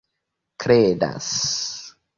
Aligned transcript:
kredas 0.63 1.27